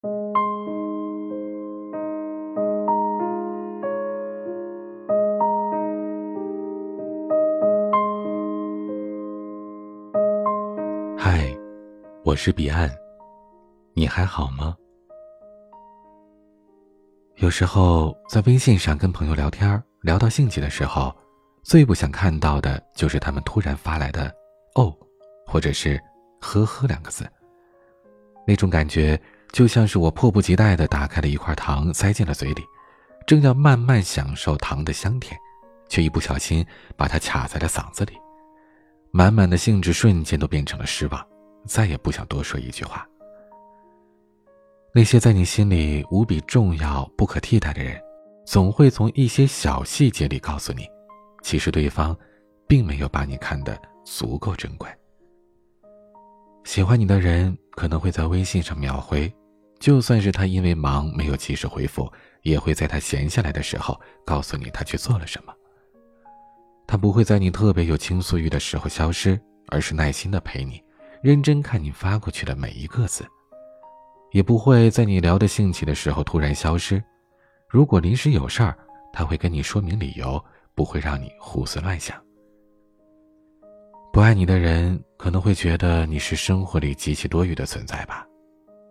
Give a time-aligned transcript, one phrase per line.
[0.00, 0.10] 嗨，
[12.24, 12.88] 我是彼岸，
[13.92, 14.76] 你还好吗？
[17.38, 21.12] 有时候在微信上跟朋友聊天，聊到兴起的时候，
[21.64, 24.32] 最不想看到的就是他们突然发来的
[24.78, 24.96] “哦”
[25.44, 26.00] 或者是
[26.40, 27.28] “呵呵”两个字。
[28.46, 29.20] 那种感觉
[29.52, 32.62] 就像是我迫不及待的打开了一块糖，塞进了嘴里，
[33.26, 35.38] 正要慢慢享受糖的香甜，
[35.88, 36.64] 却一不小心
[36.96, 38.12] 把它卡在了嗓子里。
[39.10, 41.26] 满满的兴致瞬间都变成了失望，
[41.66, 43.06] 再也不想多说一句话。
[44.94, 47.98] 那些在你心里无比重要、不可替代的人，
[48.44, 50.86] 总会从一些小细节里告诉你，
[51.42, 52.16] 其实对方
[52.66, 54.88] 并没有把你看得足够珍贵。
[56.64, 59.32] 喜欢你的人可能会在微信上秒回，
[59.78, 62.10] 就算是他因为忙没有及时回复，
[62.42, 65.54] 也会在他闲下来的时候告诉你他去做了什么。
[66.86, 70.82] 他不会在你特别有倾诉欲的时候消失，而是耐心的陪你，
[71.22, 73.26] 认真看你发过去的每一个字。
[74.32, 77.02] 也不会在你聊得兴起的时候突然消失。
[77.68, 78.76] 如果临时有事儿，
[79.12, 80.42] 他会跟你说明理由，
[80.74, 82.14] 不会让你胡思乱想。
[84.12, 88.27] 不爱你的人可能会觉得你是生活里极其多余的存在吧？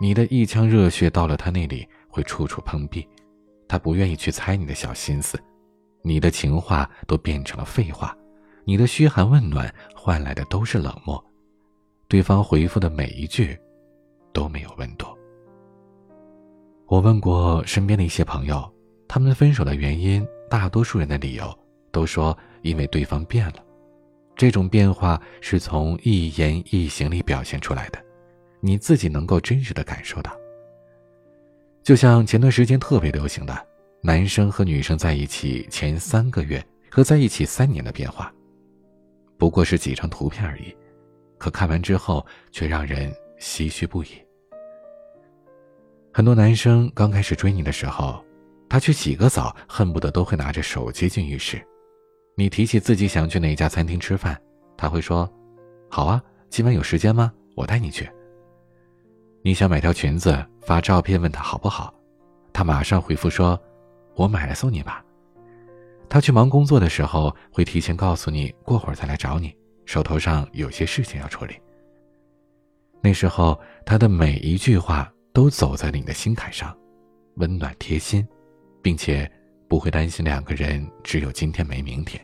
[0.00, 3.06] 你的一腔热血到了他那里会处处碰壁，
[3.66, 5.38] 他不愿意去猜你的小心思。
[6.02, 8.16] 你的情话都变成了废话，
[8.64, 11.22] 你的嘘寒问暖换来的都是冷漠，
[12.06, 13.58] 对方回复的每一句
[14.32, 15.06] 都没有温度。
[16.86, 18.72] 我问过身边的一些朋友，
[19.08, 21.52] 他们分手的原因，大多数人的理由
[21.90, 23.56] 都说因为对方变了，
[24.36, 27.98] 这种变化是从一言一行里表现出来的，
[28.60, 30.32] 你自己能够真实的感受到。
[31.82, 33.66] 就像前段时间特别流行的。
[34.00, 38.32] 男生和女生在一起前三个月和在一起三年的变化，
[39.36, 40.72] 不过是几张图片而已，
[41.36, 44.10] 可看完之后却让人唏嘘不已。
[46.12, 48.24] 很多男生刚开始追你的时候，
[48.68, 51.60] 他去洗个澡恨不得都会拿着手机进浴室。
[52.36, 54.40] 你提起自己想去哪家餐厅吃饭，
[54.76, 55.28] 他会说
[55.90, 57.32] ：“好啊，今晚有时间吗？
[57.56, 58.08] 我带你去。”
[59.42, 61.94] 你想买条裙子，发照片问他好不好，
[62.52, 63.58] 他马上回复说。
[64.14, 65.00] 我买来送你吧。
[66.08, 69.56] 他去忙工作的时候，会提前告诉你过会儿再来找你，
[69.86, 71.54] 手头上有些事情要处理。
[73.00, 73.56] 那时候，
[73.86, 76.76] 他的每一句话都走在了你的心坎上，
[77.36, 78.26] 温暖贴心，
[78.82, 79.30] 并且
[79.68, 82.20] 不会担心两个人只有今天没明天，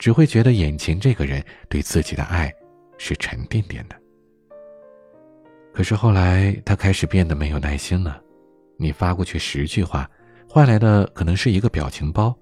[0.00, 2.52] 只会觉得眼前这个人对自己的爱
[2.98, 4.01] 是沉甸甸的。
[5.72, 8.22] 可是后来，他开始变得没有耐心了，
[8.76, 10.08] 你发过去十句话。
[10.48, 12.36] 换来的可能是一个表情包，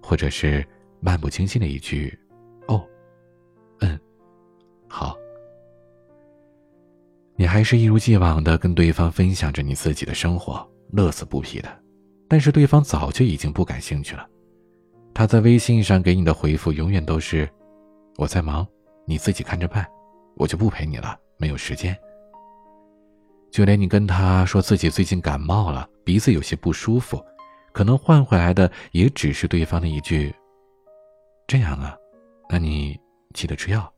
[0.00, 0.64] 或者是
[1.00, 2.16] 漫不经心的一句
[2.68, 2.80] “哦，
[3.80, 3.98] 嗯，
[4.86, 5.16] 好”。
[7.34, 11.68] 你还是一如既往的跟对方分享着你自己的生活，乐此不疲的。
[12.28, 14.24] 但是对方早就已经不感兴趣了，
[15.12, 17.48] 他在微信上给你的回复永远都是
[18.18, 18.64] “我在忙，
[19.04, 19.84] 你自己看着办，
[20.36, 21.96] 我就不陪你了，没有时间”。
[23.50, 27.22] 就连你跟他说自己最近感冒了，鼻子有些不舒服。
[27.72, 30.34] 可能换回来的也只是对方的一句
[31.46, 31.96] ：“这样啊，
[32.48, 32.98] 那你
[33.34, 33.92] 记得吃药。”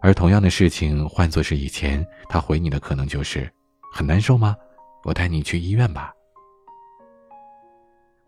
[0.00, 3.50] 而同样的事情换作是以前，他回你的可能就是
[3.92, 4.54] ：“很难受吗？
[5.02, 6.12] 我带你去医院吧。”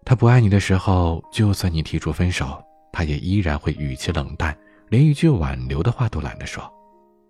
[0.05, 2.63] 他不爱你的时候，就算你提出分手，
[2.93, 4.57] 他也依然会语气冷淡，
[4.89, 6.69] 连一句挽留的话都懒得说，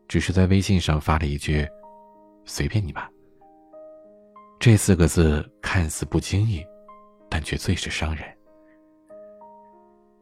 [0.08, 1.66] 只是在微信上发了一句
[2.46, 3.10] ：“随便你吧。”
[4.58, 6.64] 这四个字看似不经意。
[7.28, 8.24] 但却最是伤人。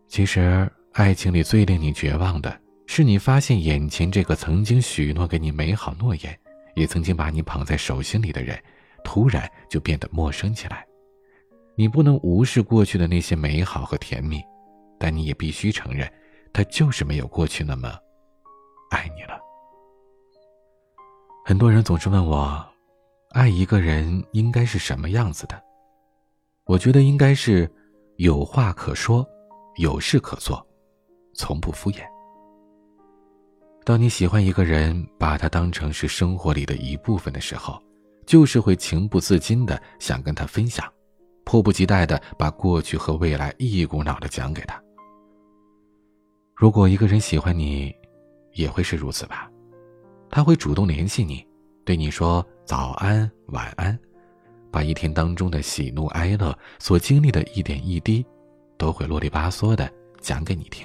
[0.09, 6.41] 其实，爱情里最令你绝望的是，你发现眼前这个曾经许诺给你美好诺言，
[6.75, 8.59] 也曾经把你捧在手心里的人，
[9.05, 10.85] 突然就变得陌生起来。
[11.77, 14.43] 你不能无视过去的那些美好和甜蜜，
[14.99, 16.11] 但你也必须承认，
[16.55, 17.95] 他就是没有过去那么
[18.91, 19.39] 爱你了。
[21.47, 22.67] 很多人总是问我，
[23.33, 25.63] 爱一个人应该是什么样子的？
[26.65, 27.71] 我觉得应该是
[28.17, 29.29] 有话可说，
[29.77, 30.67] 有事可做，
[31.35, 31.99] 从不敷衍。
[33.85, 37.79] 当你喜欢一个人，把他当成是生活里的一部分的时候，
[38.25, 40.91] 就是会情不自禁的想跟他分享，
[41.45, 44.83] 迫不及待的把过去和未来一股脑的讲给他。
[46.57, 47.95] 如果一个人喜欢你，
[48.55, 49.51] 也会是如此吧？
[50.35, 51.47] 他会主动联系你，
[51.85, 53.97] 对你说早安、晚安，
[54.69, 58.27] 把一天当中的喜怒哀乐所经历的一点一滴，
[58.77, 59.89] 都会啰里吧嗦的
[60.21, 60.85] 讲给你听。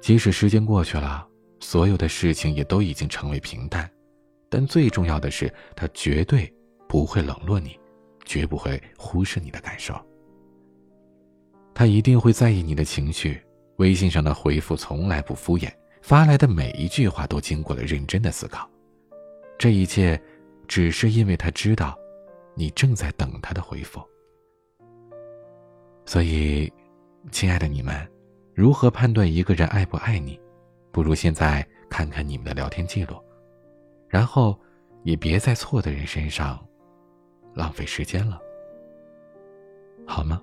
[0.00, 1.28] 即使时间过去了，
[1.60, 3.86] 所有的事情也都已经成为平淡，
[4.48, 6.50] 但最重要的是，他绝对
[6.88, 7.78] 不会冷落你，
[8.24, 9.94] 绝不会忽视你的感受。
[11.74, 13.38] 他一定会在意你的情绪，
[13.76, 15.70] 微信上的回复从来不敷衍，
[16.04, 18.68] 发来的每一句话都经过了认真的思考。
[19.56, 20.20] 这一切，
[20.68, 21.98] 只是因为他知道，
[22.54, 24.06] 你正在等他的回复。
[26.04, 26.70] 所以，
[27.30, 28.06] 亲爱的你们，
[28.52, 30.38] 如何判断一个人爱不爱你？
[30.92, 33.16] 不如现在看看你们的聊天记录，
[34.06, 34.60] 然后
[35.04, 36.62] 也别在错的人身上
[37.54, 38.38] 浪费时间了，
[40.06, 40.42] 好吗？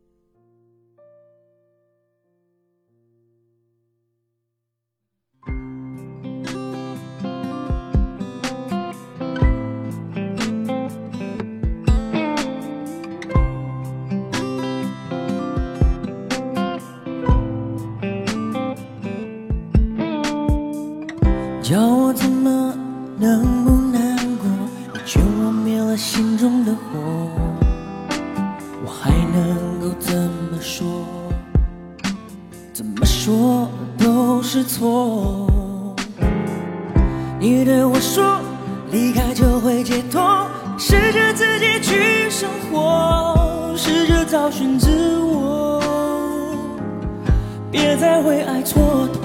[26.93, 26.97] 我
[28.85, 30.85] 我还能够怎么说？
[32.73, 35.47] 怎么说都是错。
[37.39, 38.39] 你对我说
[38.91, 40.47] 离开就会解脱，
[40.77, 45.81] 试着自己去生活，试着找寻自我，
[47.71, 48.75] 别再为爱蹉
[49.09, 49.19] 跎。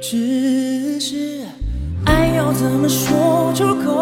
[0.00, 1.42] 只是
[2.04, 4.01] 爱要怎么说出口？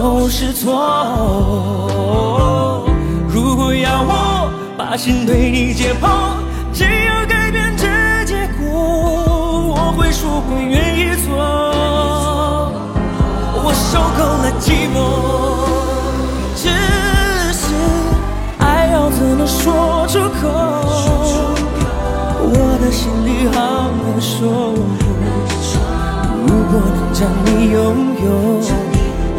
[0.00, 0.66] 都是错。
[3.28, 6.08] 如果要我把心对你解剖，
[6.72, 7.84] 只要改变这
[8.24, 8.64] 结果，
[9.76, 11.36] 我会说会愿意做。
[13.62, 14.96] 我受够了寂寞。
[16.56, 16.64] 只
[17.52, 17.62] 是
[18.58, 20.48] 爱要怎么说出口？
[22.52, 24.38] 我的心里好难受。
[26.46, 27.78] 如果能将你拥
[28.24, 28.28] 有，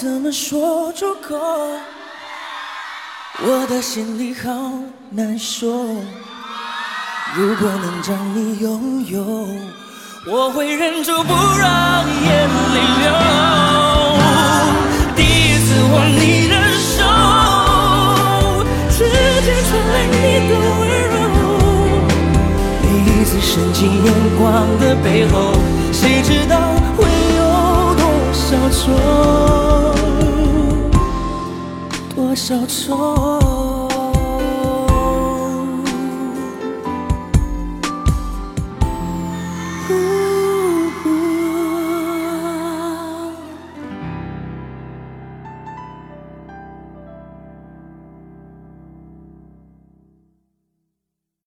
[0.00, 1.36] 怎么说出口？
[3.40, 4.48] 我的心里好
[5.10, 5.66] 难受。
[7.34, 9.48] 如果能将你拥有，
[10.24, 13.10] 我会忍住不让眼泪流。
[15.16, 17.02] 第一次握你的手，
[18.96, 18.98] 指
[19.42, 20.16] 尖传来你
[20.48, 21.18] 的温柔。
[22.82, 24.06] 第一次深情眼
[24.38, 24.46] 光
[24.78, 25.47] 的背后，
[32.18, 33.57] 多少愁